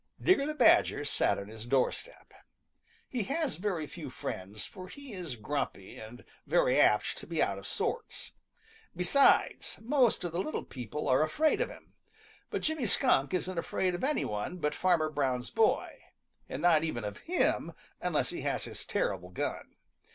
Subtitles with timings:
[0.19, 2.33] Digger the Badger sat on his doorstep.
[3.07, 7.59] He has very few friends, for he is grumpy and very apt to be out
[7.59, 8.31] of sorts.
[8.95, 11.93] Besides, most of the little Meadow people are afraid of him.
[12.49, 15.99] But Jimmy Skunk isn't afraid of any one but Farmer Brown's boy,
[16.49, 19.75] and not even of him unless he has his terrible gun.